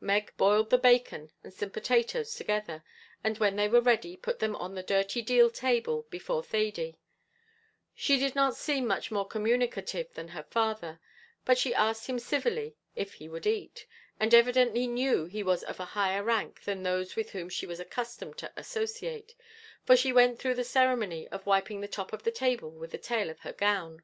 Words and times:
Meg 0.00 0.32
boiled 0.36 0.70
the 0.70 0.78
bacon 0.78 1.32
and 1.42 1.52
some 1.52 1.68
potatoes 1.68 2.36
together, 2.36 2.84
and 3.24 3.38
when 3.38 3.56
they 3.56 3.66
were 3.66 3.80
ready, 3.80 4.16
put 4.16 4.38
them 4.38 4.54
on 4.54 4.76
the 4.76 4.82
dirty 4.84 5.20
deal 5.20 5.50
table 5.50 6.06
before 6.08 6.40
Thady; 6.40 7.00
she 7.92 8.16
did 8.16 8.36
not 8.36 8.54
seem 8.54 8.86
much 8.86 9.10
more 9.10 9.26
communicative 9.26 10.12
than 10.12 10.28
her 10.28 10.44
father, 10.44 11.00
but 11.44 11.58
she 11.58 11.74
asked 11.74 12.06
him 12.06 12.20
civilly 12.20 12.76
if 12.94 13.14
he 13.14 13.28
would 13.28 13.44
eat, 13.44 13.84
and 14.20 14.32
evidently 14.32 14.86
knew 14.86 15.24
he 15.24 15.42
was 15.42 15.64
of 15.64 15.80
a 15.80 15.84
higher 15.98 16.22
rank 16.22 16.62
than 16.62 16.84
those 16.84 17.16
with 17.16 17.30
whom 17.32 17.48
she 17.48 17.66
was 17.66 17.80
accustomed 17.80 18.38
to 18.38 18.52
associate, 18.56 19.34
for 19.84 19.96
she 19.96 20.12
went 20.12 20.38
through 20.38 20.54
the 20.54 20.62
ceremony 20.62 21.26
of 21.30 21.44
wiping 21.44 21.80
the 21.80 21.88
top 21.88 22.12
of 22.12 22.22
the 22.22 22.30
table 22.30 22.70
with 22.70 22.92
the 22.92 22.98
tail 22.98 23.28
of 23.28 23.40
her 23.40 23.52
gown. 23.52 24.00